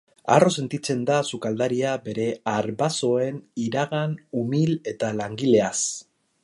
[0.35, 5.77] Harro sentitzen da sukaldaria bere arbasoen iragan umil eta langileaz.